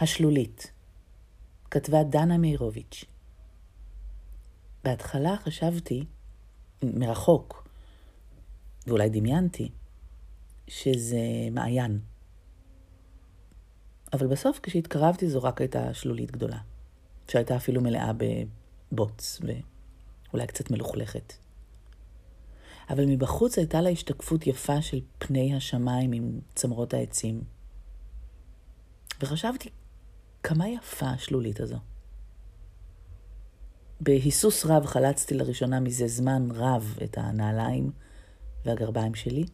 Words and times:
השלולית, 0.00 0.72
כתבה 1.70 2.02
דנה 2.02 2.38
מאירוביץ'. 2.38 3.04
בהתחלה 4.84 5.36
חשבתי, 5.44 6.04
מרחוק, 6.82 7.68
ואולי 8.86 9.08
דמיינתי, 9.08 9.70
שזה 10.68 11.18
מעיין. 11.52 12.00
אבל 14.12 14.26
בסוף 14.26 14.60
כשהתקרבתי 14.62 15.28
זו 15.28 15.42
רק 15.42 15.60
הייתה 15.60 15.94
שלולית 15.94 16.30
גדולה, 16.30 16.58
שהייתה 17.28 17.56
אפילו 17.56 17.80
מלאה 17.80 18.10
בבוץ 18.92 19.40
ואולי 19.42 20.46
קצת 20.46 20.70
מלוכלכת. 20.70 21.32
אבל 22.90 23.04
מבחוץ 23.06 23.58
הייתה 23.58 23.80
לה 23.80 23.90
השתקפות 23.90 24.46
יפה 24.46 24.82
של 24.82 25.00
פני 25.18 25.56
השמיים 25.56 26.12
עם 26.12 26.40
צמרות 26.54 26.94
העצים. 26.94 27.44
וחשבתי, 29.20 29.70
כמה 30.48 30.68
יפה 30.68 31.06
השלולית 31.06 31.60
הזו. 31.60 31.76
בהיסוס 34.00 34.66
רב 34.66 34.86
חלצתי 34.86 35.34
לראשונה 35.34 35.80
מזה 35.80 36.08
זמן 36.08 36.48
רב 36.54 36.98
את 37.04 37.18
הנעליים 37.18 37.90
והגרביים 38.64 39.14
שלי, 39.14 39.44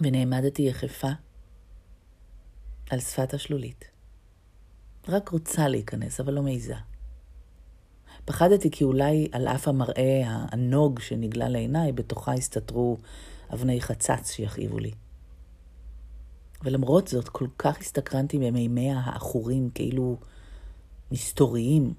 ונעמדתי 0.00 0.62
יחפה 0.62 1.08
על 2.90 3.00
שפת 3.00 3.34
השלולית. 3.34 3.84
רק 5.08 5.28
רוצה 5.28 5.68
להיכנס, 5.68 6.20
אבל 6.20 6.32
לא 6.32 6.42
מעיזה. 6.42 6.76
פחדתי 8.24 8.70
כי 8.70 8.84
אולי 8.84 9.28
על 9.32 9.48
אף 9.48 9.68
המראה 9.68 10.22
הענוג 10.26 11.00
שנגלה 11.00 11.48
לעיניי, 11.48 11.92
בתוכה 11.92 12.32
הסתתרו 12.32 12.96
אבני 13.52 13.80
חצץ 13.80 14.30
שיכאיבו 14.30 14.78
לי. 14.78 14.92
ולמרות 16.66 17.08
זאת, 17.08 17.28
כל 17.28 17.46
כך 17.58 17.80
הסתקרנתי 17.80 18.38
במימיה 18.38 19.00
העכורים, 19.00 19.70
כאילו 19.70 20.18
מסתוריים, 21.12 21.94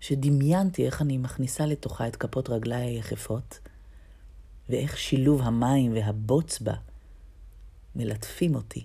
שדמיינתי 0.00 0.86
איך 0.86 1.02
אני 1.02 1.18
מכניסה 1.18 1.66
לתוכה 1.66 2.08
את 2.08 2.16
כפות 2.16 2.48
רגליי 2.50 2.86
היחפות, 2.86 3.58
ואיך 4.68 4.98
שילוב 4.98 5.42
המים 5.42 5.92
והבוץ 5.92 6.60
בה 6.60 6.74
מלטפים 7.96 8.54
אותי, 8.54 8.84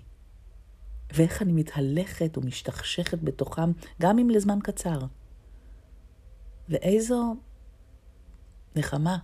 ואיך 1.14 1.42
אני 1.42 1.52
מתהלכת 1.52 2.38
ומשתכשכת 2.38 3.18
בתוכם, 3.22 3.72
גם 4.00 4.18
אם 4.18 4.30
לזמן 4.30 4.58
קצר. 4.62 4.98
ואיזו 6.68 7.36
נחמה 8.76 9.18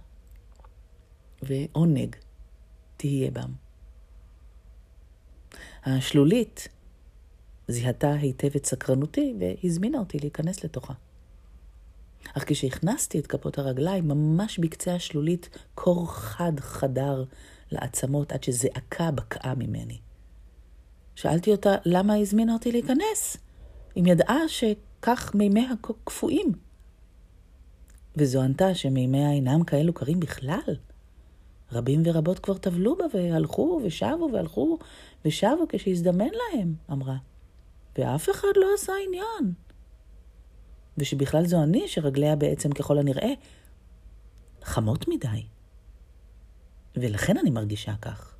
ועונג 1.43 2.17
תהיה 2.97 3.31
בם. 3.31 3.70
השלולית 5.85 6.69
זיהתה 7.69 8.13
היטב 8.13 8.51
את 8.57 8.67
סקרנותי 8.67 9.35
והזמינה 9.41 9.99
אותי 9.99 10.19
להיכנס 10.19 10.65
לתוכה. 10.65 10.95
אך 12.37 12.45
כשהכנסתי 12.47 13.19
את 13.19 13.27
כפות 13.27 13.59
הרגליים, 13.59 14.09
ממש 14.09 14.59
בקצה 14.59 14.95
השלולית, 14.95 15.49
קור 15.75 16.13
חד 16.13 16.61
חדר 16.61 17.25
לעצמות 17.71 18.33
עד 18.33 18.45
שזעקה 18.45 19.11
בקעה 19.11 19.55
ממני. 19.55 19.99
שאלתי 21.15 21.53
אותה 21.53 21.75
למה 21.85 22.15
הזמינה 22.15 22.53
אותי 22.53 22.73
להיכנס, 22.73 23.37
אם 23.97 24.07
ידעה 24.07 24.49
שכך 24.49 25.33
מימיה 25.35 25.73
קפואים. 26.05 26.53
וזו 28.17 28.43
ענתה 28.43 28.75
שמימיה 28.75 29.31
אינם 29.31 29.65
כאלו 29.65 29.93
קרים 29.93 30.21
בכלל. 30.21 30.77
רבים 31.73 32.03
ורבות 32.05 32.39
כבר 32.39 32.59
טבלו 32.59 32.97
בה 32.97 33.05
והלכו 33.13 33.81
ושבו 33.85 34.29
והלכו 34.33 34.79
ושבו 35.25 35.65
כשהזדמן 35.69 36.29
להם, 36.29 36.75
אמרה. 36.93 37.17
ואף 37.99 38.31
אחד 38.31 38.49
לא 38.57 38.67
עשה 38.75 38.93
עניין. 39.07 39.53
ושבכלל 40.99 41.47
זו 41.47 41.63
אני 41.63 41.89
שרגליה 41.89 42.37
בעצם 42.37 42.73
ככל 42.73 42.99
הנראה 42.99 43.33
חמות 44.63 45.09
מדי. 45.09 45.43
ולכן 46.97 47.39
אני 47.39 47.51
מרגישה 47.51 47.95
כך. 48.03 48.35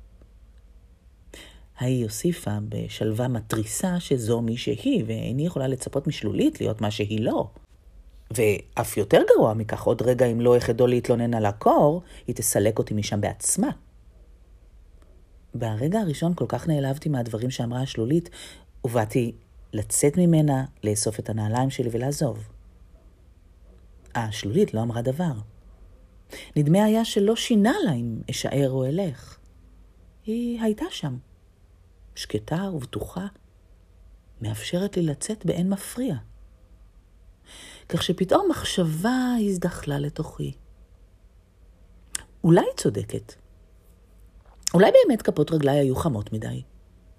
ההיא 1.77 2.03
הוסיפה 2.03 2.57
בשלווה 2.69 3.27
מתריסה 3.27 3.99
שזו 3.99 4.41
מי 4.41 4.57
שהיא, 4.57 5.03
ואיני 5.07 5.45
יכולה 5.45 5.67
לצפות 5.67 6.07
משלולית 6.07 6.61
להיות 6.61 6.81
מה 6.81 6.91
שהיא 6.91 7.21
לא. 7.21 7.49
ואף 8.35 8.97
יותר 8.97 9.21
גרוע 9.35 9.53
מכך, 9.53 9.83
עוד 9.83 10.01
רגע 10.01 10.25
אם 10.25 10.41
לא 10.41 10.57
אחדו 10.57 10.87
להתלונן 10.87 11.33
על 11.33 11.45
הקור, 11.45 12.01
היא 12.27 12.35
תסלק 12.35 12.79
אותי 12.79 12.93
משם 12.93 13.21
בעצמה. 13.21 13.69
ברגע 15.53 15.99
הראשון 15.99 16.33
כל 16.33 16.45
כך 16.47 16.67
נעלבתי 16.67 17.09
מהדברים 17.09 17.49
שאמרה 17.49 17.81
השלולית, 17.81 18.29
ובאתי 18.83 19.31
לצאת 19.73 20.17
ממנה, 20.17 20.65
לאסוף 20.83 21.19
את 21.19 21.29
הנעליים 21.29 21.69
שלי 21.69 21.89
ולעזוב. 21.91 22.47
השלולית 24.15 24.73
לא 24.73 24.81
אמרה 24.81 25.01
דבר. 25.01 25.33
נדמה 26.55 26.83
היה 26.83 27.05
שלא 27.05 27.35
שינה 27.35 27.73
לה 27.85 27.93
אם 27.93 28.21
אשאר 28.29 28.69
או 28.71 28.85
אלך. 28.85 29.37
היא 30.25 30.61
הייתה 30.61 30.85
שם, 30.89 31.17
שקטה 32.15 32.69
ובטוחה, 32.73 33.27
מאפשרת 34.41 34.97
לי 34.97 35.03
לצאת 35.03 35.45
באין 35.45 35.69
מפריע. 35.69 36.15
כך 37.91 38.03
שפתאום 38.03 38.47
מחשבה 38.49 39.33
הזדחלה 39.47 39.99
לתוכי. 39.99 40.53
אולי 42.43 42.61
היא 42.61 42.77
צודקת. 42.77 43.33
אולי 44.73 44.91
באמת 44.91 45.21
כפות 45.21 45.51
רגליי 45.51 45.79
היו 45.79 45.95
חמות 45.95 46.33
מדי. 46.33 46.61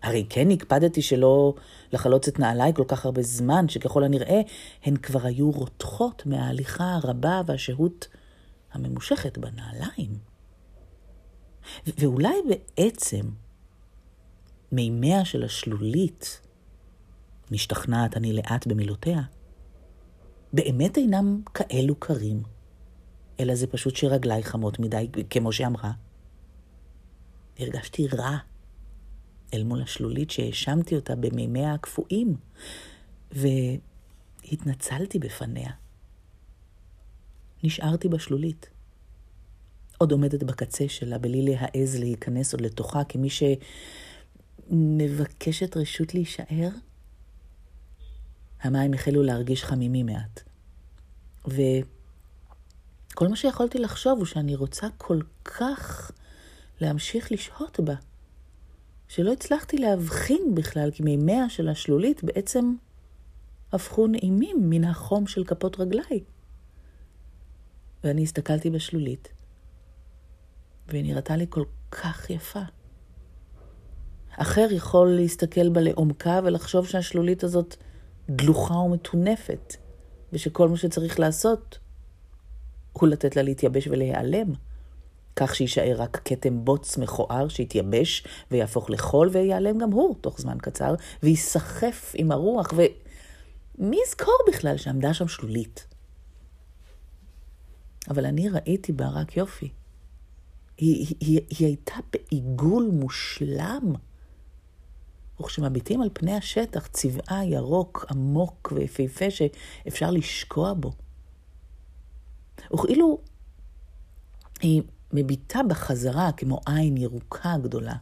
הרי 0.03 0.27
כן 0.28 0.50
הקפדתי 0.50 1.03
שלא 1.03 1.55
לחלוץ 1.93 2.28
את 2.28 2.38
נעליי 2.38 2.72
כל 2.75 2.84
כך 2.88 3.05
הרבה 3.05 3.22
זמן, 3.22 3.69
שככל 3.69 4.05
הנראה 4.05 4.41
הן 4.84 4.97
כבר 4.97 5.27
היו 5.27 5.50
רותחות 5.50 6.22
מההליכה 6.27 6.99
הרבה 7.03 7.43
והשהות 7.47 8.09
הממושכת 8.72 9.39
בנעליים. 9.39 10.19
ואולי 11.87 12.34
בעצם 12.49 13.31
מימיה 14.72 15.25
של 15.25 15.44
השלולית, 15.44 16.41
משתכנעת 17.50 18.16
אני 18.16 18.33
לאט 18.33 18.66
במילותיה, 18.66 19.22
באמת 20.52 20.96
אינם 20.96 21.42
כאלו 21.54 21.94
קרים, 21.96 22.42
אלא 23.40 23.54
זה 23.54 23.66
פשוט 23.66 23.96
שרגליי 23.96 24.42
חמות 24.42 24.78
מדי, 24.78 25.08
כמו 25.30 25.52
שאמרה. 25.52 25.92
הרגשתי 27.58 28.06
רע 28.08 28.36
אל 29.54 29.64
מול 29.64 29.82
השלולית 29.82 30.30
שהאשמתי 30.30 30.96
אותה 30.96 31.16
במימיה 31.16 31.74
הקפואים, 31.74 32.36
והתנצלתי 33.32 35.18
בפניה. 35.18 35.70
נשארתי 37.64 38.08
בשלולית. 38.08 38.70
עוד 39.98 40.12
עומדת 40.12 40.42
בקצה 40.42 40.88
שלה, 40.88 41.18
בלי 41.18 41.42
להעז 41.42 41.96
להיכנס 41.96 42.52
עוד 42.52 42.60
לתוכה 42.60 43.04
כמי 43.04 43.28
שמבקשת 44.70 45.76
רשות 45.76 46.14
להישאר. 46.14 46.68
המים 48.62 48.94
החלו 48.94 49.22
להרגיש 49.22 49.64
חמימים 49.64 50.06
מעט. 50.06 50.42
וכל 51.46 53.28
מה 53.28 53.36
שיכולתי 53.36 53.78
לחשוב 53.78 54.18
הוא 54.18 54.26
שאני 54.26 54.54
רוצה 54.54 54.86
כל 54.98 55.20
כך 55.44 56.12
להמשיך 56.80 57.32
לשהות 57.32 57.80
בה, 57.80 57.94
שלא 59.08 59.32
הצלחתי 59.32 59.78
להבחין 59.78 60.54
בכלל 60.54 60.90
כי 60.90 61.02
מימיה 61.02 61.48
של 61.48 61.68
השלולית 61.68 62.24
בעצם 62.24 62.74
הפכו 63.72 64.06
נעימים 64.06 64.56
מן 64.70 64.84
החום 64.84 65.26
של 65.26 65.44
כפות 65.44 65.80
רגליי. 65.80 66.20
ואני 68.04 68.22
הסתכלתי 68.22 68.70
בשלולית, 68.70 69.28
והיא 70.88 71.04
נראתה 71.04 71.36
לי 71.36 71.46
כל 71.48 71.64
כך 71.90 72.30
יפה. 72.30 72.62
אחר 74.30 74.66
יכול 74.70 75.08
להסתכל 75.08 75.68
בה 75.68 75.80
לעומקה 75.80 76.40
ולחשוב 76.44 76.86
שהשלולית 76.86 77.44
הזאת 77.44 77.76
דלוחה 78.30 78.74
ומטונפת, 78.74 79.77
ושכל 80.33 80.69
מה 80.69 80.77
שצריך 80.77 81.21
לעשות 81.21 81.78
הוא 82.92 83.09
לתת 83.09 83.36
לה 83.36 83.42
להתייבש 83.42 83.86
ולהיעלם. 83.86 84.53
כך 85.36 85.54
שיישאר 85.54 85.95
רק 85.98 86.21
כתם 86.24 86.65
בוץ 86.65 86.98
מכוער 86.98 87.48
שיתייבש 87.48 88.24
ויהפוך 88.51 88.91
לחול 88.91 89.28
וייעלם 89.33 89.78
גם 89.78 89.92
הוא 89.92 90.16
תוך 90.21 90.41
זמן 90.41 90.59
קצר, 90.59 90.95
וייסחף 91.22 92.13
עם 92.16 92.33
הרוח, 92.33 92.72
ומי 93.78 93.98
יזכור 94.07 94.34
בכלל 94.48 94.77
שעמדה 94.77 95.15
שם 95.15 95.28
שלולית? 95.28 95.86
אבל 98.10 98.27
אני 98.27 98.48
ראיתי 98.48 98.92
בה 98.92 99.09
רק 99.09 99.36
יופי. 99.36 99.68
היא, 100.77 101.16
היא, 101.21 101.41
היא, 101.51 101.66
הייתה 101.66 101.95
בעיגול 102.13 102.91
מושלם. 102.92 103.92
וכשמביטים 105.40 106.02
על 106.02 106.10
פני 106.12 106.34
השטח, 106.34 106.86
צבעה 106.86 107.44
ירוק 107.44 108.06
עמוק 108.10 108.72
ויפהפה 108.74 109.30
שאפשר 109.30 110.10
לשקוע 110.10 110.74
בו. 110.74 110.92
וכאילו 112.74 113.18
היא 114.60 114.82
מביטה 115.12 115.60
בחזרה 115.68 116.32
כמו 116.32 116.60
עין 116.66 116.96
ירוקה 116.96 117.54
גדולה, 117.62 117.94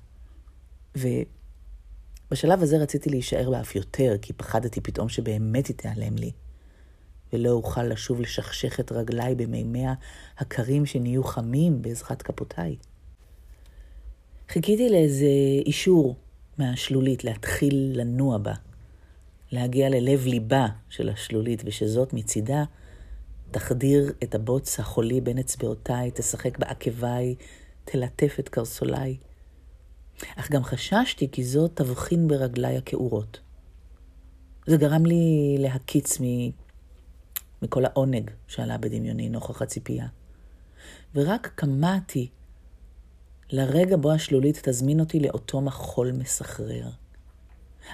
בשלב 2.31 2.63
הזה 2.63 2.79
רציתי 2.79 3.11
להישאר 3.11 3.51
בה 3.51 3.61
אף 3.61 3.77
יותר, 3.77 4.17
כי 4.23 4.33
פחדתי 4.33 4.81
פתאום 4.81 5.09
שבאמת 5.09 5.67
היא 5.67 5.77
תיעלם 5.77 6.17
לי, 6.17 6.33
ולא 7.33 7.51
אוכל 7.51 7.83
לשוב 7.83 8.21
לשכשך 8.21 8.81
את 8.81 8.93
רגליי 8.93 9.35
במימיה 9.35 9.95
הקרים 10.39 10.87
שנהיו 10.87 11.25
חמים 11.25 11.83
בעזרת 11.83 12.23
כפותיי. 12.23 12.77
חיכיתי 14.49 14.89
לאיזה 14.89 15.27
אישור 15.67 16.17
מהשלולית 16.61 17.25
להתחיל 17.25 17.93
לנוע 17.95 18.39
בה, 18.39 18.55
להגיע 19.53 19.89
ללב 19.89 20.27
ליבה 20.27 20.67
של 20.89 21.09
השלולית, 21.09 21.63
ושזאת 21.65 22.13
מצידה 22.13 22.65
תחדיר 23.51 24.13
את 24.23 24.35
הבוץ 24.35 24.81
החולי 24.81 25.21
בין 25.21 25.39
אצבעותיי, 25.39 26.11
תשחק 26.15 26.59
בעקביי, 26.59 27.35
תלטף 27.85 28.37
את 28.41 28.49
קרסוליי. 28.49 29.17
אך 30.37 30.51
גם 30.51 30.65
חששתי 30.65 31.29
כי 31.33 31.45
זאת 31.45 31.71
תבחין 31.75 32.29
ברגליי 32.29 32.77
הכעורות. 32.77 33.41
זה 34.67 34.77
גרם 34.77 35.07
לי 35.07 35.57
להקיץ 35.59 36.21
מ... 36.21 36.25
מכל 37.63 37.85
העונג 37.85 38.31
שעלה 38.49 38.79
בדמיוני 38.79 39.29
נוכח 39.29 39.63
הציפייה. 39.63 40.07
ורק 41.15 41.53
קמאתי 41.55 42.29
לרגע 43.53 43.97
בו 43.97 44.13
השלולית 44.13 44.69
תזמין 44.69 45.01
אותי 45.01 45.21
לאותו 45.21 45.61
מחול 45.61 46.13
מסחרר. 46.13 46.89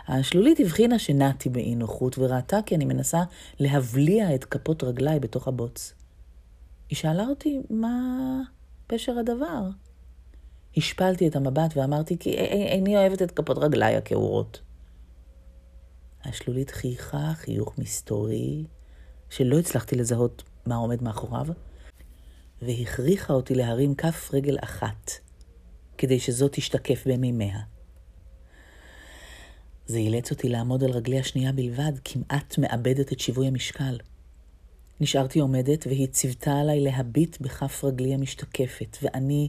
השלולית 0.09 0.61
הבחינה 0.61 0.99
שנעתי 0.99 1.49
באי 1.49 1.75
נוחות 1.75 2.19
וראתה 2.19 2.59
כי 2.67 2.75
אני 2.75 2.85
מנסה 2.85 3.23
להבליע 3.59 4.35
את 4.35 4.45
כפות 4.45 4.85
רגליי 4.85 5.21
בתוך 5.21 5.49
הבוץ. 5.49 5.95
היא 6.89 6.97
שאלה 6.97 7.27
אותי 7.27 7.61
מה 7.71 8.41
פשר 8.87 9.19
הדבר. 9.19 9.69
השפלתי 10.77 11.29
את 11.29 11.37
המבט 11.37 11.77
ואמרתי 11.77 12.19
כי 12.19 12.31
איני 12.39 12.97
אוהבת 12.97 13.23
את 13.23 13.31
כפות 13.31 13.59
רגליי 13.59 13.97
הכעורות. 13.97 14.61
השלולית 16.25 16.71
חייכה 16.71 17.33
חיוך 17.35 17.79
מסתורי, 17.79 18.65
שלא 19.31 19.59
הצלחתי 19.59 19.97
לזהות 19.97 20.43
מה 20.67 20.77
עומד 20.77 21.03
מאחוריו, 21.03 21.47
והכריחה 22.63 23.33
אותי 23.33 23.55
להרים 23.55 23.95
כף 23.95 24.31
רגל 24.33 24.57
אחת, 24.61 25.11
כדי 25.99 26.21
שזאת 26.21 26.53
תשתקף 26.53 27.03
במימיה. 27.07 27.59
זה 29.87 29.99
אילץ 29.99 30.31
אותי 30.31 30.49
לעמוד 30.49 30.85
על 30.85 30.91
רגלי 30.91 31.21
השנייה 31.21 31.53
בלבד, 31.53 31.93
כמעט 32.05 32.59
מאבדת 32.59 33.13
את 33.13 33.21
שיווי 33.21 33.47
המשקל. 33.47 33.99
נשארתי 35.01 35.39
עומדת, 35.39 35.87
והיא 35.87 36.07
ציוותה 36.07 36.53
עליי 36.61 36.81
להביט 36.81 37.41
בכף 37.41 37.85
רגלי 37.85 38.15
המשתקפת, 38.15 38.97
ואני 39.03 39.49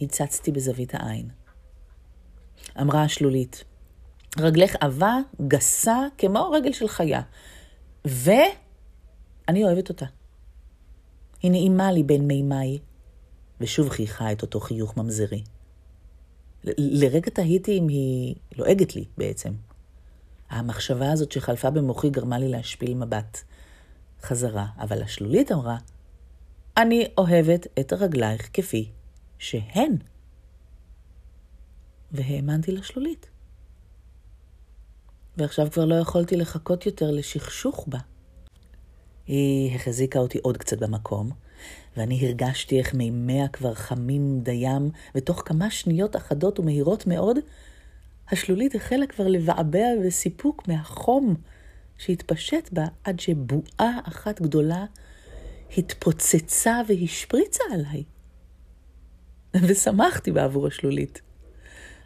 הצצתי 0.00 0.52
בזווית 0.52 0.94
העין. 0.94 1.28
אמרה 2.80 3.02
השלולית, 3.02 3.64
רגלך 4.38 4.76
עבה, 4.80 5.16
גסה, 5.48 5.98
כמו 6.18 6.50
רגל 6.50 6.72
של 6.72 6.88
חיה, 6.88 7.22
ואני 8.04 9.64
אוהבת 9.64 9.88
אותה. 9.88 10.06
היא 11.42 11.50
נעימה 11.50 11.92
לי 11.92 12.02
בין 12.02 12.26
מימיי, 12.26 12.78
ושוב 13.60 13.88
חייכה 13.88 14.32
את 14.32 14.42
אותו 14.42 14.60
חיוך 14.60 14.96
ממזרי. 14.96 15.42
לרגע 16.78 17.30
תהיתי 17.30 17.78
אם 17.78 17.88
היא 17.88 18.34
לועגת 18.56 18.96
לי 18.96 19.04
בעצם. 19.18 19.52
המחשבה 20.50 21.12
הזאת 21.12 21.32
שחלפה 21.32 21.70
במוחי 21.70 22.10
גרמה 22.10 22.38
לי 22.38 22.48
להשפיל 22.48 22.94
מבט 22.94 23.38
חזרה, 24.22 24.66
אבל 24.78 25.02
השלולית 25.02 25.52
אמרה, 25.52 25.76
אני 26.76 27.08
אוהבת 27.18 27.66
את 27.80 27.92
רגלייך 27.92 28.50
כפי 28.52 28.90
שהן. 29.38 29.96
והאמנתי 32.12 32.72
לשלולית. 32.72 33.26
ועכשיו 35.36 35.70
כבר 35.70 35.84
לא 35.84 35.94
יכולתי 35.94 36.36
לחכות 36.36 36.86
יותר 36.86 37.10
לשכשוך 37.10 37.84
בה. 37.88 37.98
היא 39.26 39.76
החזיקה 39.76 40.18
אותי 40.18 40.38
עוד 40.38 40.56
קצת 40.56 40.78
במקום, 40.78 41.30
ואני 41.96 42.26
הרגשתי 42.26 42.78
איך 42.78 42.94
מימיה 42.94 43.48
כבר 43.48 43.74
חמים 43.74 44.40
דיים, 44.42 44.90
ותוך 45.14 45.42
כמה 45.46 45.70
שניות 45.70 46.16
אחדות 46.16 46.58
ומהירות 46.58 47.06
מאוד, 47.06 47.36
השלולית 48.30 48.74
החלה 48.74 49.06
כבר 49.06 49.28
לבעבע 49.28 49.86
בסיפוק 50.06 50.68
מהחום 50.68 51.34
שהתפשט 51.98 52.72
בה, 52.72 52.84
עד 53.04 53.20
שבועה 53.20 53.98
אחת 54.08 54.40
גדולה 54.40 54.84
התפוצצה 55.78 56.80
והשפריצה 56.88 57.64
עליי. 57.72 58.04
ושמחתי 59.68 60.30
בעבור 60.30 60.66
השלולית. 60.66 61.22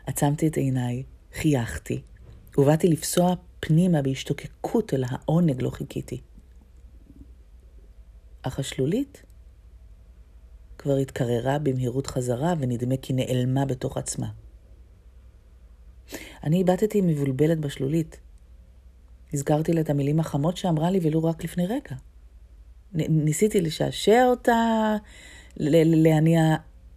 עצמתי 0.06 0.46
את 0.46 0.56
עיניי, 0.56 1.02
חייכתי, 1.34 2.02
ובאתי 2.58 2.88
לפסוע 2.88 3.34
פנימה 3.60 4.02
בהשתוקקות 4.02 4.94
אל 4.94 5.04
העונג 5.08 5.62
לא 5.62 5.70
חיכיתי. 5.70 6.20
אך 8.42 8.58
השלולית 8.58 9.22
כבר 10.78 10.96
התקררה 10.96 11.58
במהירות 11.58 12.06
חזרה, 12.06 12.54
ונדמה 12.58 12.94
כי 13.02 13.12
נעלמה 13.12 13.64
בתוך 13.64 13.96
עצמה. 13.96 14.26
אני 16.44 16.60
הבטתי 16.60 17.00
מבולבלת 17.00 17.58
בשלולית. 17.58 18.20
הזכרתי 19.32 19.72
לה 19.72 19.80
את 19.80 19.90
המילים 19.90 20.20
החמות 20.20 20.56
שאמרה 20.56 20.90
לי, 20.90 21.00
ולו 21.02 21.24
רק 21.24 21.44
לפני 21.44 21.66
רגע. 21.66 21.96
ניסיתי 22.92 23.60
לשעשע 23.60 24.24
אותה, 24.26 24.96
להניע 25.56 26.56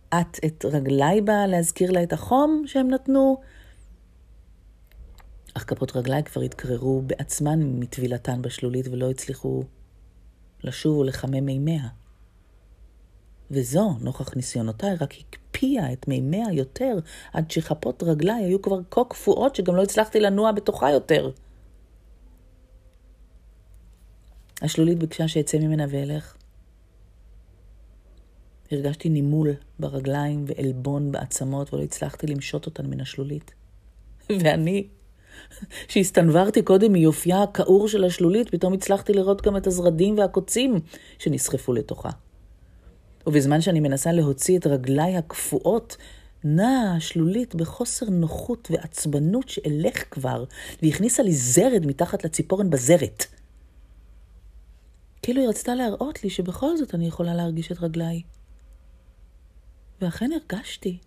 את 0.10 0.40
את 0.46 0.66
רגליי 0.66 1.22
בה, 1.22 1.48
להזכיר 1.48 1.92
לה 1.92 2.04
את 2.04 2.14
החום 2.14 2.64
שהם 2.66 2.90
נתנו. 2.90 3.38
אך 5.54 5.64
כפות 5.68 5.96
רגליי 5.96 6.24
כבר 6.24 6.42
התקררו 6.42 7.02
בעצמן 7.02 7.60
מטבילתן 7.80 8.42
בשלולית 8.42 8.88
ולא 8.88 9.10
הצליחו 9.10 9.64
לשוב 10.64 10.98
ולחמם 10.98 11.46
מימיה. 11.46 11.88
וזו, 13.52 13.96
נוכח 14.02 14.36
ניסיונותיי, 14.36 14.96
רק 15.02 15.14
הקפיאה 15.20 15.94
את 15.94 16.08
מימיה 16.08 16.46
יותר, 16.54 17.00
עד 17.34 17.52
שכפות 17.52 18.04
רגליי 18.04 18.44
היו 18.44 18.62
כבר 18.62 18.80
כה 18.92 19.02
קפואות 19.10 19.56
שגם 19.56 19.76
לא 19.76 19.84
הצלחתי 19.84 20.20
לנוע 20.20 20.52
בתוכה 20.52 20.92
יותר. 20.92 21.32
השלולית 24.62 25.00
ביקשה 25.00 25.28
שאצא 25.28 25.58
ממנה 25.58 25.86
ואלך. 25.90 26.36
הרגשתי 28.72 29.10
נימול 29.10 29.50
ברגליים 29.80 30.46
ועלבון 30.48 31.12
בעצמות, 31.12 31.74
ולא 31.74 31.84
הצלחתי 31.84 32.28
למשות 32.28 32.66
אותן 32.66 32.86
מן 32.86 33.02
השלולית. 33.02 33.54
ואני, 34.30 34.88
שהסתנוורתי 35.88 36.62
קודם 36.62 36.92
מיופייה 36.92 37.44
הכעור 37.44 37.88
של 37.88 38.04
השלולית, 38.04 38.50
פתאום 38.50 38.74
הצלחתי 38.74 39.14
לראות 39.14 39.42
גם 39.42 39.58
את 39.58 39.68
הזרדים 39.68 40.18
והקוצים 40.18 40.80
שנסחפו 41.20 41.74
לתוכה. 41.74 42.10
ובזמן 43.28 43.62
שאני 43.62 43.80
מנסה 43.80 44.12
להוציא 44.12 44.60
את 44.60 44.68
רגליי 44.68 45.18
הקפואות, 45.18 45.98
נעה 46.44 46.96
השלולית 46.96 47.56
בחוסר 47.56 48.06
נוחות 48.10 48.72
ועצבנות 48.72 49.50
שאלך 49.50 50.04
כבר, 50.12 50.44
והכניסה 50.84 51.24
לי 51.24 51.34
זרד 51.34 51.86
מתחת 51.86 52.26
לציפורן 52.26 52.70
בזרת. 52.70 53.26
כאילו 55.22 55.42
היא 55.42 55.50
רצתה 55.50 55.76
להראות 55.76 56.24
לי 56.24 56.30
שבכל 56.30 56.78
זאת 56.78 56.96
אני 56.96 57.08
יכולה 57.08 57.34
להרגיש 57.34 57.72
את 57.72 57.80
רגליי. 57.80 58.22
ואכן 60.02 60.30
הרגשתי, 60.32 60.98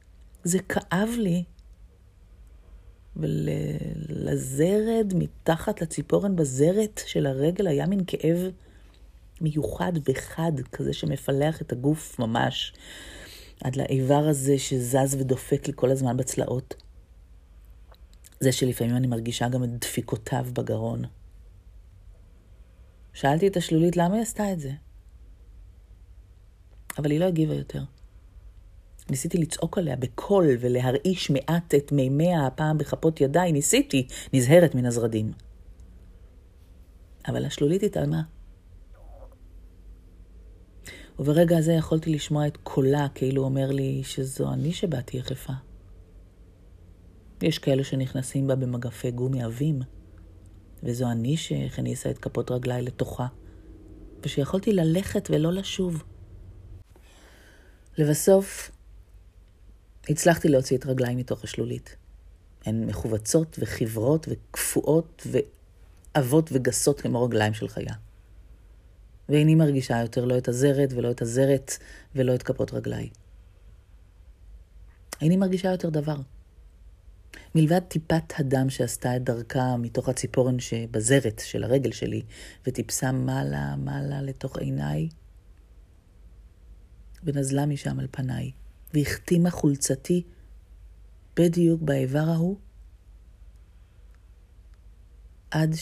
זה 0.45 0.59
כאב 0.59 1.09
לי. 1.19 1.45
ולזרד 3.17 5.13
מתחת 5.15 5.83
לציפורן 5.83 6.37
בזרת 6.37 7.01
של 7.07 7.27
הרגל 7.27 7.67
היה 7.67 7.87
מין 7.87 8.01
כאב 8.07 8.51
מיוחד 9.41 9.93
וחד, 10.09 10.53
כזה 10.73 10.93
שמפלח 10.93 11.63
את 11.63 11.73
הגוף 11.73 12.19
ממש, 12.19 12.75
עד 13.65 13.77
לאיבר 13.77 14.25
הזה 14.29 14.59
שזז 14.59 15.15
ודופק 15.15 15.67
לי 15.67 15.73
כל 15.77 15.91
הזמן 15.91 16.17
בצלעות. 16.17 16.75
זה 18.41 18.53
שלפעמים 18.53 18.97
אני 18.97 19.07
מרגישה 19.07 19.49
גם 19.49 19.65
את 19.65 19.79
דפיקותיו 19.79 20.47
בגרון. 20.53 21.05
שאלתי 23.13 23.49
את 23.49 23.57
השלולית 23.57 23.97
למה 23.97 24.15
היא 24.15 24.23
עשתה 24.23 24.53
את 24.53 24.61
זה, 24.61 24.71
אבל 26.99 27.11
היא 27.11 27.21
לא 27.21 27.25
הגיבה 27.25 27.55
יותר. 27.55 27.83
ניסיתי 29.11 29.39
לצעוק 29.39 29.79
עליה 29.79 29.97
בקול 29.97 30.47
ולהרעיש 30.61 31.31
מעט 31.31 31.75
את 31.75 31.93
מימיה 31.93 32.47
הפעם 32.47 32.79
בכפות 32.79 33.21
ידיי, 33.21 33.53
ניסיתי, 33.53 34.07
נזהרת 34.33 34.75
מן 34.75 34.87
הזרדים. 34.87 35.33
אבל 37.29 37.45
השלולית 37.45 37.83
התעלמה. 37.83 38.23
וברגע 41.19 41.59
הזה 41.59 41.73
יכולתי 41.73 42.11
לשמוע 42.11 42.47
את 42.47 42.57
קולה 42.57 43.07
כאילו 43.15 43.45
אומר 43.45 43.71
לי 43.71 44.03
שזו 44.05 44.53
אני 44.53 44.73
שבאתי 44.73 45.17
יחפה. 45.17 45.53
יש 47.43 47.59
כאלה 47.59 47.85
שנכנסים 47.85 48.47
בה 48.47 48.55
במגפי 48.55 49.11
גומי 49.11 49.43
עבים, 49.43 49.83
וזו 50.83 51.11
אני 51.11 51.37
שהכניסה 51.37 52.11
את 52.11 52.19
כפות 52.19 52.51
רגליי 52.51 52.83
לתוכה, 52.83 53.27
ושיכולתי 54.23 54.73
ללכת 54.73 55.29
ולא 55.31 55.53
לשוב. 55.53 56.05
לבסוף, 57.99 58.71
הצלחתי 60.09 60.49
להוציא 60.49 60.77
את 60.77 60.87
רגליי 60.87 61.15
מתוך 61.15 61.45
השלולית. 61.45 61.97
הן 62.65 62.85
מכווצות 62.85 63.59
וחברות 63.61 64.27
וקפואות 64.31 65.27
ועבות 65.27 66.51
וגסות 66.53 67.01
כמו 67.01 67.25
רגליים 67.25 67.55
של 67.55 67.69
חיה. 67.69 67.95
ואיני 69.29 69.55
מרגישה 69.55 70.01
יותר 70.01 70.25
לא 70.25 70.39
את 70.39 70.49
הזרת 70.49 70.93
ולא 70.93 71.11
את 71.11 71.23
הזרת 71.23 71.73
ולא 72.15 72.35
את 72.35 72.43
כפות 72.43 72.75
רגליי. 72.75 73.09
איני 75.21 75.37
מרגישה 75.37 75.71
יותר 75.71 75.91
דבר. 75.91 76.17
מלבד 77.55 77.79
טיפת 77.79 78.33
הדם 78.39 78.71
שעשתה 78.71 79.17
את 79.17 79.25
דרכה 79.25 79.77
מתוך 79.77 80.09
הציפורן 80.09 80.59
שבזרת 80.59 81.43
של 81.45 81.65
הרגל 81.65 81.93
שלי, 81.93 82.23
וטיפסה 82.67 83.13
מעלה 83.13 83.77
מעלה 83.77 84.23
לתוך 84.23 84.59
עיניי, 84.59 85.09
ונזלה 87.25 87.67
משם 87.67 88.01
על 88.01 88.07
פניי, 88.11 88.51
והחתימה 88.95 89.51
חולצתי 89.51 90.23
בדיוק 91.37 91.83
באיבר 91.83 92.29
ההוא, 92.29 92.57
עד 95.51 95.75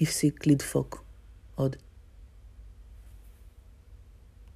שהפסיק 0.00 0.46
לדפוק 0.46 1.04
עוד. 1.54 1.76